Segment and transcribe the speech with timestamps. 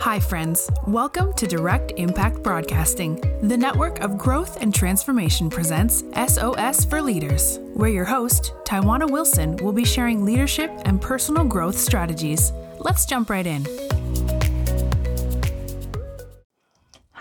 [0.00, 0.68] Hi, friends.
[0.86, 3.20] Welcome to Direct Impact Broadcasting.
[3.42, 9.56] The network of growth and transformation presents SOS for Leaders, where your host, Taiwana Wilson,
[9.56, 12.52] will be sharing leadership and personal growth strategies.
[12.78, 13.64] Let's jump right in.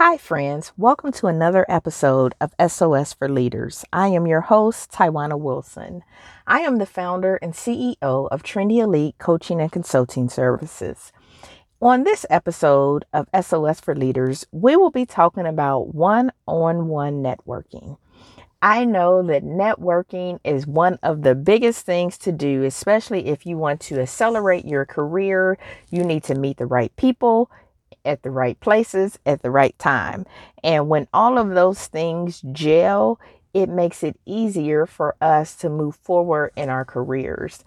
[0.01, 0.71] Hi, friends.
[0.77, 3.83] Welcome to another episode of SOS for Leaders.
[3.91, 6.03] I am your host, Taiwana Wilson.
[6.47, 11.11] I am the founder and CEO of Trendy Elite Coaching and Consulting Services.
[11.81, 17.21] On this episode of SOS for Leaders, we will be talking about one on one
[17.21, 17.97] networking.
[18.61, 23.57] I know that networking is one of the biggest things to do, especially if you
[23.57, 25.57] want to accelerate your career.
[25.89, 27.51] You need to meet the right people
[28.05, 30.25] at the right places at the right time.
[30.63, 33.19] And when all of those things gel,
[33.53, 37.63] it makes it easier for us to move forward in our careers.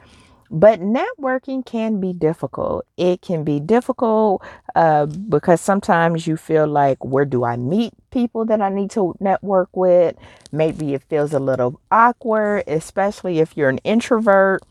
[0.55, 2.85] But networking can be difficult.
[2.99, 4.43] It can be difficult
[4.75, 9.15] uh, because sometimes you feel like, where do I meet people that I need to
[9.19, 10.15] network with?
[10.53, 14.63] Maybe it feels a little awkward, especially if you're an introvert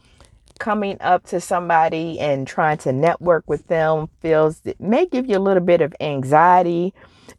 [0.62, 5.36] coming up to somebody and trying to network with them feels it may give you
[5.36, 6.94] a little bit of anxiety.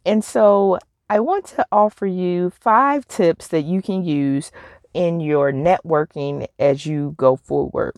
[0.05, 0.77] And so
[1.09, 4.51] I want to offer you five tips that you can use
[4.93, 7.93] in your networking as you go forward.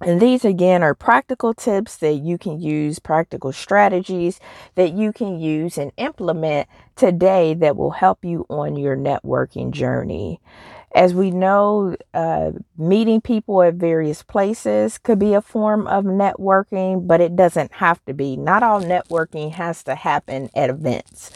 [0.00, 4.40] And these again are practical tips that you can use, practical strategies
[4.76, 10.40] that you can use and implement today that will help you on your networking journey.
[10.94, 17.06] As we know, uh, meeting people at various places could be a form of networking,
[17.06, 18.36] but it doesn't have to be.
[18.36, 21.30] Not all networking has to happen at events.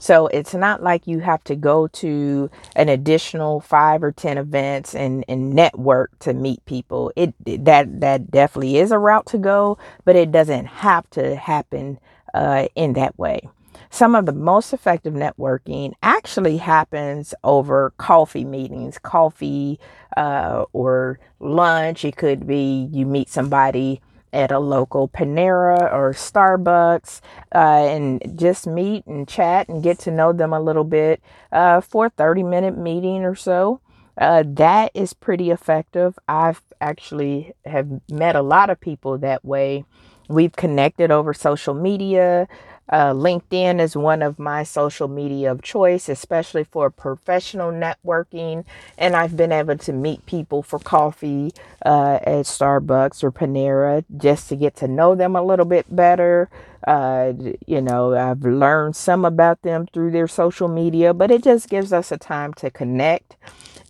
[0.00, 4.94] So it's not like you have to go to an additional five or ten events
[4.94, 7.12] and, and network to meet people.
[7.16, 11.98] It that that definitely is a route to go, but it doesn't have to happen
[12.32, 13.48] uh, in that way
[13.90, 19.78] some of the most effective networking actually happens over coffee meetings, coffee
[20.16, 22.04] uh, or lunch.
[22.04, 24.00] It could be you meet somebody
[24.32, 27.20] at a local Panera or Starbucks
[27.54, 31.22] uh, and just meet and chat and get to know them a little bit
[31.52, 33.80] uh, for a 30 minute meeting or so.
[34.16, 36.18] Uh, that is pretty effective.
[36.28, 39.84] I've actually have met a lot of people that way.
[40.28, 42.48] We've connected over social media.
[42.88, 48.64] Uh, LinkedIn is one of my social media of choice, especially for professional networking.
[48.96, 51.52] And I've been able to meet people for coffee
[51.84, 56.48] uh, at Starbucks or Panera just to get to know them a little bit better.
[56.86, 57.32] Uh,
[57.66, 61.92] you know, I've learned some about them through their social media, but it just gives
[61.92, 63.36] us a time to connect.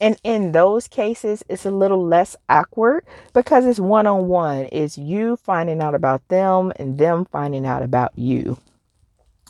[0.00, 4.68] And in those cases, it's a little less awkward because it's one on one.
[4.70, 8.58] It's you finding out about them and them finding out about you.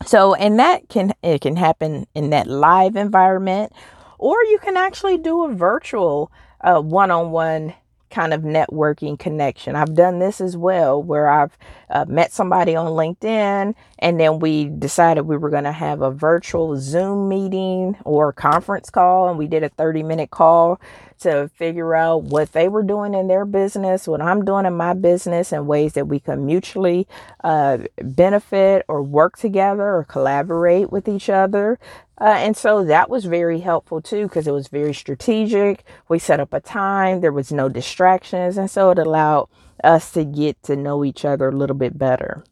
[0.07, 3.73] So, and that can it can happen in that live environment,
[4.19, 7.75] or you can actually do a virtual uh, one-on-one
[8.11, 9.77] kind of networking connection.
[9.77, 11.57] I've done this as well, where I've
[11.91, 16.11] uh, met somebody on LinkedIn, and then we decided we were going to have a
[16.11, 20.81] virtual Zoom meeting or conference call, and we did a 30 minute call
[21.21, 24.95] to figure out what they were doing in their business, what I'm doing in my
[24.95, 27.09] business, and ways that we can mutually
[27.43, 31.79] uh, benefit or work together or collaborate with each other.
[32.21, 35.85] Uh, and so that was very helpful too because it was very strategic.
[36.09, 39.49] We set up a time, there was no distractions, and so it allowed
[39.85, 42.43] us to get to know each other a little bit better.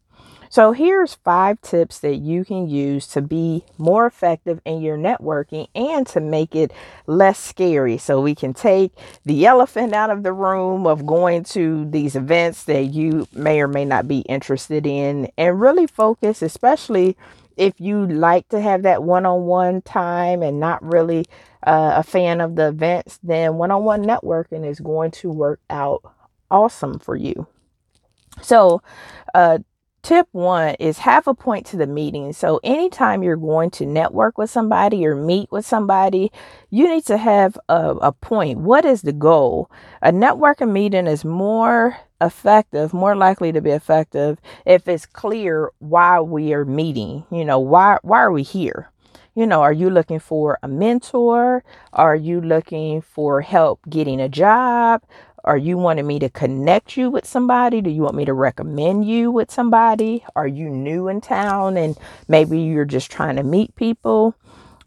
[0.48, 5.68] So, here's five tips that you can use to be more effective in your networking
[5.74, 6.72] and to make it
[7.06, 7.98] less scary.
[7.98, 8.92] So, we can take
[9.24, 13.68] the elephant out of the room of going to these events that you may or
[13.68, 17.16] may not be interested in and really focus, especially
[17.56, 21.24] if you like to have that one on one time and not really
[21.66, 25.60] uh, a fan of the events, then one on one networking is going to work
[25.70, 26.02] out
[26.50, 27.46] awesome for you.
[28.42, 28.82] So,
[29.34, 29.58] uh,
[30.06, 32.32] Tip one is have a point to the meeting.
[32.32, 36.30] So, anytime you're going to network with somebody or meet with somebody,
[36.70, 38.60] you need to have a, a point.
[38.60, 39.68] What is the goal?
[40.02, 46.20] A networking meeting is more effective, more likely to be effective if it's clear why
[46.20, 47.24] we are meeting.
[47.32, 48.92] You know, why why are we here?
[49.34, 51.64] You know, are you looking for a mentor?
[51.92, 55.02] Are you looking for help getting a job?
[55.46, 57.80] Are you wanting me to connect you with somebody?
[57.80, 60.24] Do you want me to recommend you with somebody?
[60.34, 61.96] Are you new in town and
[62.26, 64.34] maybe you're just trying to meet people?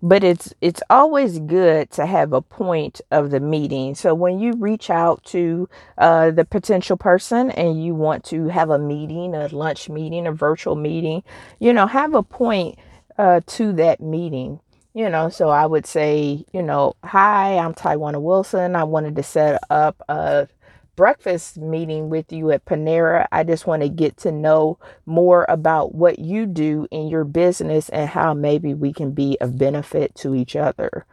[0.01, 4.53] but it's it's always good to have a point of the meeting so when you
[4.53, 5.67] reach out to
[5.97, 10.31] uh, the potential person and you want to have a meeting a lunch meeting a
[10.31, 11.21] virtual meeting
[11.59, 12.77] you know have a point
[13.17, 14.59] uh, to that meeting
[14.99, 19.23] you know so i would say you know hi i'm Taiwana wilson i wanted to
[19.23, 20.45] set up a
[20.97, 23.25] breakfast meeting with you at Panera.
[23.31, 27.87] I just want to get to know more about what you do in your business
[27.87, 31.05] and how maybe we can be of benefit to each other.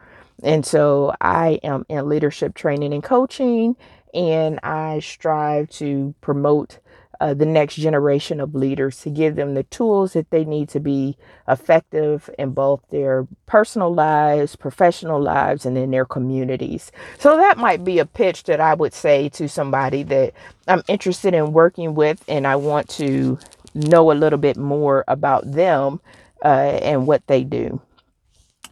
[0.42, 3.76] And so I am in leadership training and coaching,
[4.12, 6.80] and I strive to promote
[7.20, 10.80] uh, the next generation of leaders to give them the tools that they need to
[10.80, 11.16] be
[11.48, 16.92] effective in both their personal lives, professional lives, and in their communities.
[17.18, 20.34] So that might be a pitch that I would say to somebody that
[20.68, 23.38] I'm interested in working with and I want to
[23.74, 26.00] know a little bit more about them
[26.44, 27.80] uh, and what they do.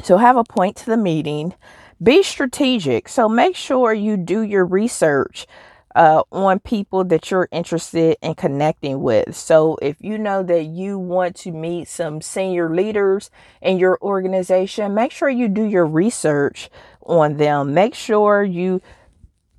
[0.03, 1.55] So have a point to the meeting.
[2.03, 3.09] Be strategic.
[3.09, 5.47] So make sure you do your research
[5.95, 9.37] uh, on people that you're interested in connecting with.
[9.37, 13.31] So, if you know that you want to meet some senior leaders
[13.63, 16.69] in your organization, make sure you do your research
[17.03, 17.75] on them.
[17.75, 18.81] Make sure you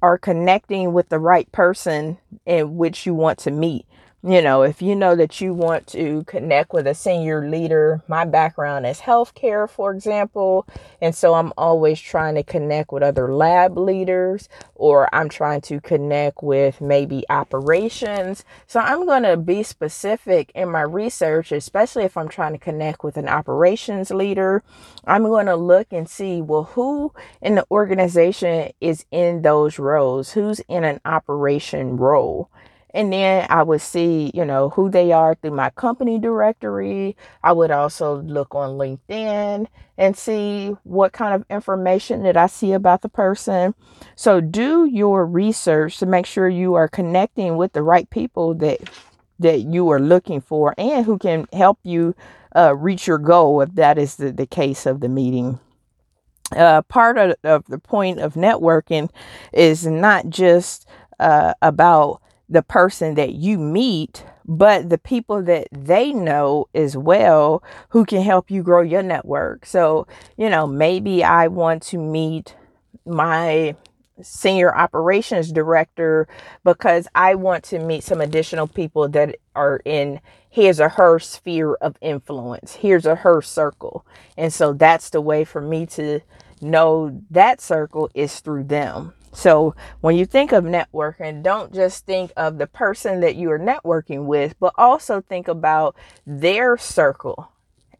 [0.01, 3.85] are connecting with the right person in which you want to meet
[4.27, 8.25] you know, if you know that you want to connect with a senior leader, my
[8.25, 10.66] background is healthcare, for example,
[11.00, 15.80] and so I'm always trying to connect with other lab leaders or I'm trying to
[15.80, 18.44] connect with maybe operations.
[18.66, 23.04] So I'm going to be specific in my research, especially if I'm trying to connect
[23.04, 24.63] with an operations leader.
[25.06, 27.13] I'm going to look and see, well, who
[27.44, 30.31] in the organization is in those roles?
[30.31, 32.50] Who's in an operation role?
[32.95, 37.18] And then I would see, you know, who they are through my company directory.
[37.44, 42.71] I would also look on LinkedIn and see what kind of information that I see
[42.71, 43.75] about the person.
[44.15, 48.80] So do your research to make sure you are connecting with the right people that
[49.39, 52.15] that you are looking for and who can help you
[52.56, 55.59] uh, reach your goal if that is the, the case of the meeting.
[56.56, 59.09] Uh, part of, of the point of networking
[59.51, 60.88] is not just
[61.19, 67.63] uh, about the person that you meet, but the people that they know as well
[67.89, 69.65] who can help you grow your network.
[69.65, 70.07] So,
[70.38, 72.56] you know, maybe I want to meet
[73.06, 73.75] my
[74.21, 76.27] senior operations director
[76.63, 81.74] because I want to meet some additional people that are in his or her sphere
[81.75, 84.06] of influence, here's or her circle.
[84.38, 86.21] And so that's the way for me to
[86.62, 89.13] know that circle is through them.
[89.35, 93.59] So when you think of networking, don't just think of the person that you are
[93.59, 95.95] networking with, but also think about
[96.25, 97.51] their circle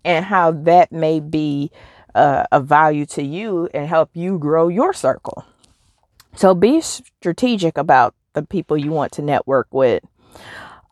[0.06, 1.72] and how that may be
[2.16, 5.46] uh, a value to you and help you grow your circle.
[6.36, 10.04] So be strategic about the people you want to network with.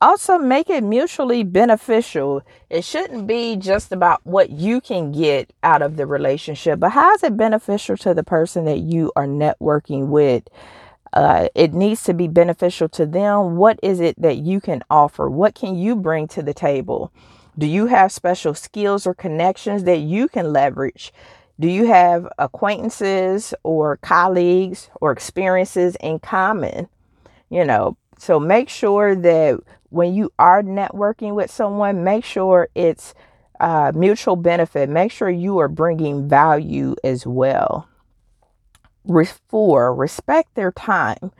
[0.03, 2.41] Also, make it mutually beneficial.
[2.69, 7.13] It shouldn't be just about what you can get out of the relationship, but how
[7.13, 10.43] is it beneficial to the person that you are networking with?
[11.13, 13.55] Uh, it needs to be beneficial to them.
[13.55, 15.29] What is it that you can offer?
[15.29, 17.13] What can you bring to the table?
[17.57, 21.13] Do you have special skills or connections that you can leverage?
[21.61, 26.89] Do you have acquaintances or colleagues or experiences in common?
[27.49, 29.61] You know, so make sure that
[29.93, 33.13] when you are networking with someone, make sure it's
[33.59, 34.89] uh, mutual benefit.
[34.89, 37.87] Make sure you are bringing value as well.
[39.49, 41.31] Four, respect their time.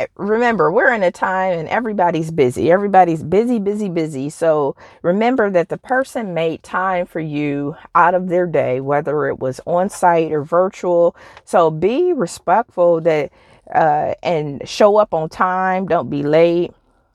[0.00, 2.72] Eh, remember, we're in a time and everybody's busy.
[2.72, 4.30] Everybody's busy, busy, busy.
[4.30, 9.38] So remember that the person made time for you out of their day, whether it
[9.38, 11.14] was on site or virtual.
[11.44, 13.32] So be respectful that
[13.74, 15.86] uh, and show up on time.
[15.86, 16.72] Don't be late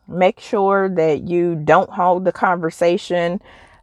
[0.08, 3.42] Make sure that you don't hold the conversation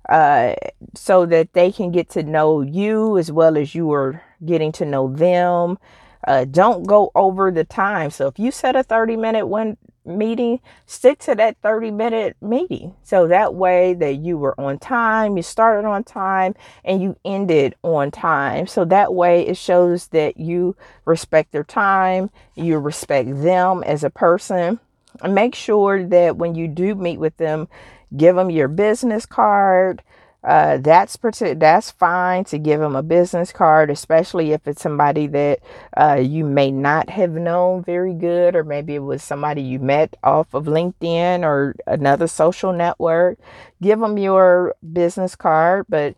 [0.09, 0.55] uh,
[0.95, 4.85] so that they can get to know you as well as you are getting to
[4.85, 5.79] know them.
[6.27, 8.11] Uh, don't go over the time.
[8.11, 9.77] So if you set a 30 minute one
[10.07, 12.95] meeting, stick to that 30 minute meeting.
[13.03, 16.55] So that way that you were on time, you started on time,
[16.85, 18.67] and you ended on time.
[18.67, 24.11] So that way it shows that you respect their time, you respect them as a
[24.11, 24.81] person
[25.29, 27.69] make sure that when you do meet with them,
[28.17, 30.03] give them your business card.
[30.43, 31.17] Uh, that's
[31.57, 35.59] that's fine to give them a business card, especially if it's somebody that
[35.97, 40.15] uh, you may not have known very good, or maybe it was somebody you met
[40.23, 43.39] off of LinkedIn or another social network.
[43.81, 46.15] Give them your business card, but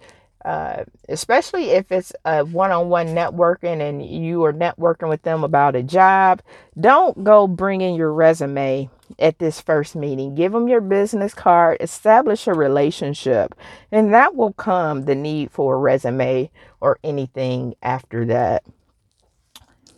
[0.46, 5.82] uh, especially if it's a one-on-one networking and you are networking with them about a
[5.82, 6.40] job
[6.78, 8.88] don't go bring in your resume
[9.18, 10.36] at this first meeting.
[10.36, 13.56] Give them your business card establish a relationship
[13.90, 16.48] and that will come the need for a resume
[16.80, 18.62] or anything after that.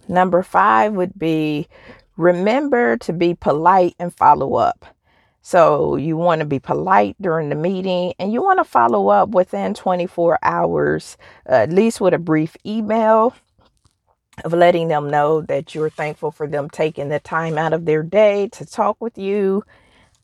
[0.08, 1.68] Number five would be
[2.16, 4.86] remember to be polite and follow up
[5.48, 9.30] so you want to be polite during the meeting and you want to follow up
[9.30, 13.34] within 24 hours, at least with a brief email
[14.44, 18.02] of letting them know that you're thankful for them taking the time out of their
[18.02, 19.64] day to talk with you.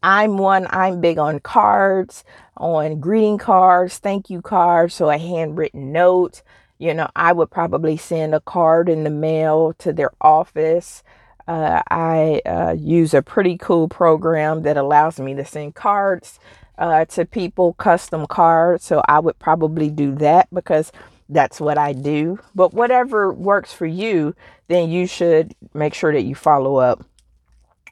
[0.02, 2.23] I'm one, I'm big on cards,
[2.59, 6.43] on greeting cards, thank you cards, so a handwritten note.
[6.76, 11.02] You know, I would probably send a card in the mail to their office
[11.47, 16.39] uh, I uh, use a pretty cool program that allows me to send cards
[16.79, 18.85] uh, to people, custom cards.
[18.85, 20.91] So I would probably do that because
[21.29, 22.39] that's what I do.
[22.55, 24.35] But whatever works for you,
[24.69, 27.05] then you should make sure that you follow up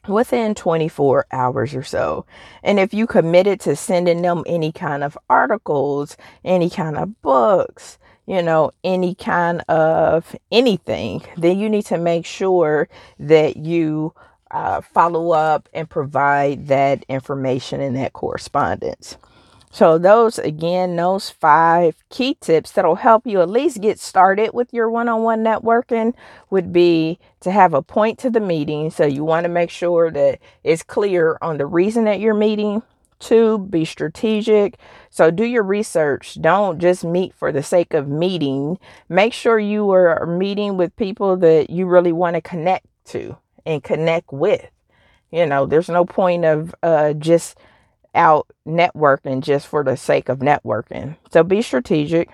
[0.07, 2.25] within 24 hours or so.
[2.61, 7.97] And if you committed to sending them any kind of articles, any kind of books,
[8.25, 12.87] you know, any kind of anything, then you need to make sure
[13.19, 14.13] that you
[14.51, 19.17] uh, follow up and provide that information and that correspondence.
[19.71, 24.71] So, those again, those five key tips that'll help you at least get started with
[24.71, 26.13] your one on one networking
[26.51, 28.91] would be to have a point to the meeting.
[28.91, 32.83] So, you want to make sure that it's clear on the reason that you're meeting,
[33.23, 34.77] Two, be strategic.
[35.09, 36.37] So do your research.
[36.41, 38.77] Don't just meet for the sake of meeting.
[39.07, 43.81] Make sure you are meeting with people that you really want to connect to and
[43.81, 44.65] connect with.
[45.31, 47.57] You know, there's no point of uh, just
[48.13, 51.15] out networking just for the sake of networking.
[51.31, 52.29] So be strategic.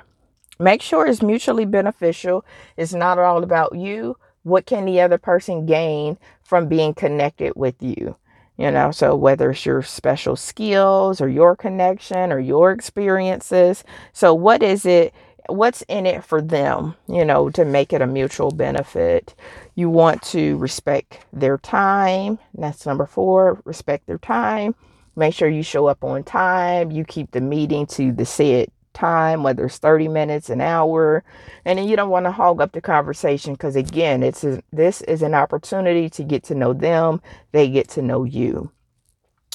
[0.60, 2.44] Make sure it's mutually beneficial.
[2.78, 4.18] It's not all about you.
[4.42, 8.16] What can the other person gain from being connected with you?
[8.60, 14.34] You know so whether it's your special skills or your connection or your experiences so
[14.34, 15.14] what is it
[15.50, 19.36] what's in it for them you know to make it a mutual benefit?
[19.76, 24.76] You want to respect their time that's number four respect their time.
[25.16, 29.44] Make sure you show up on time you keep the meeting to the said time,
[29.44, 31.24] whether it's 30 minutes, an hour,
[31.66, 35.02] and then you don't want to hog up the conversation because again, it's a, this
[35.04, 38.72] is an opportunity to get to know them, they get to know you.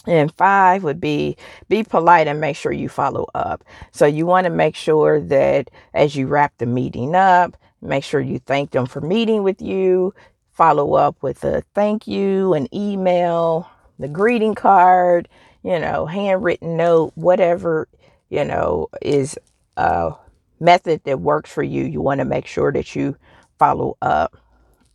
[0.06, 1.36] And five would be
[1.68, 3.64] be polite and make sure you follow up.
[3.90, 8.20] So you want to make sure that as you wrap the meeting up, make sure
[8.20, 10.14] you thank them for meeting with you,
[10.52, 15.28] follow up with a thank you, an email, the greeting card,
[15.62, 17.88] you know, handwritten note, whatever
[18.31, 19.38] you know, is
[19.76, 20.12] a
[20.61, 23.16] method that works for you, you want to make sure that you
[23.59, 24.37] follow up.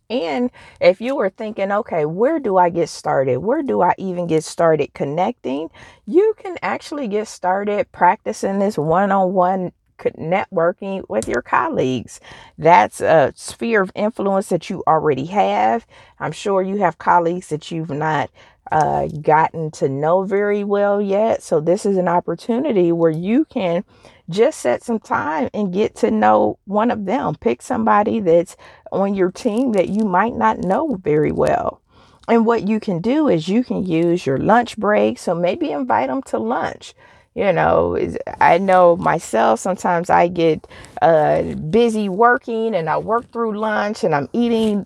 [0.08, 3.38] And if you were thinking, okay, where do I get started?
[3.38, 5.70] Where do I even get started connecting?
[6.04, 9.72] You can actually get started practicing this one on one
[10.18, 12.20] networking with your colleagues.
[12.58, 15.86] That's a sphere of influence that you already have.
[16.18, 18.30] I'm sure you have colleagues that you've not
[18.70, 21.42] uh, gotten to know very well yet.
[21.42, 23.84] So, this is an opportunity where you can
[24.28, 27.34] just set some time and get to know one of them.
[27.34, 28.56] Pick somebody that's
[28.92, 31.80] on your team that you might not know very well.
[32.28, 35.18] And what you can do is you can use your lunch break.
[35.18, 36.94] So, maybe invite them to lunch
[37.34, 37.96] you know
[38.40, 40.66] i know myself sometimes i get
[41.02, 44.84] uh, busy working and i work through lunch and i'm eating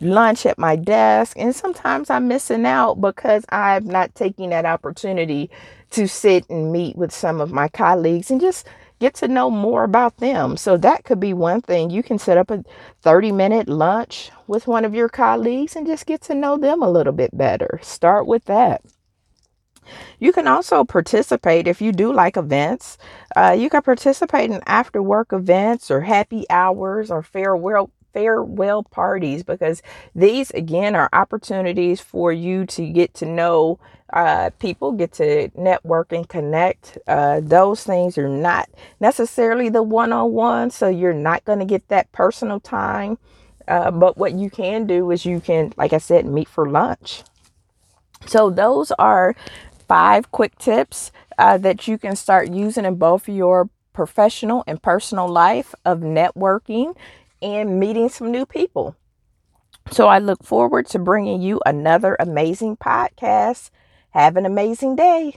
[0.00, 5.50] lunch at my desk and sometimes i'm missing out because i'm not taking that opportunity
[5.90, 8.66] to sit and meet with some of my colleagues and just
[8.98, 10.56] get to know more about them.
[10.56, 11.90] So that could be one thing.
[11.90, 12.64] You can set up a
[13.02, 16.90] 30 minute lunch with one of your colleagues and just get to know them a
[16.90, 17.78] little bit better.
[17.82, 18.82] Start with that
[20.18, 22.98] you can also participate if you do like events.
[23.34, 29.42] Uh, you can participate in after work events or happy hours or farewell farewell parties
[29.42, 29.82] because
[30.14, 33.78] these again are opportunities for you to get to know
[34.12, 36.96] uh, people, get to network and connect.
[37.06, 41.64] Uh, those things are not necessarily the one on one, so you're not going to
[41.64, 43.18] get that personal time.
[43.68, 47.24] Uh, but what you can do is you can, like I said, meet for lunch.
[48.26, 49.34] So those are
[49.88, 55.28] five quick tips uh, that you can start using in both your professional and personal
[55.28, 56.96] life of networking
[57.40, 58.96] and meeting some new people.
[59.90, 63.70] So I look forward to bringing you another amazing podcast.
[64.10, 65.36] Have an amazing day.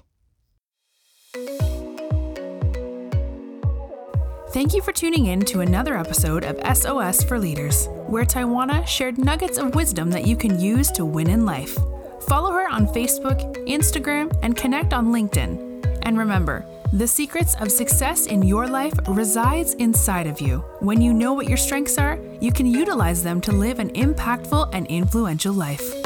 [4.51, 9.19] Thank you for tuning in to another episode of SOS for Leaders, where Taiwana shared
[9.19, 11.77] nuggets of wisdom that you can use to win in life.
[12.29, 15.99] Follow her on Facebook, Instagram, and connect on LinkedIn.
[16.03, 20.59] And remember, the secrets of success in your life resides inside of you.
[20.79, 24.69] When you know what your strengths are, you can utilize them to live an impactful
[24.73, 25.98] and influential life.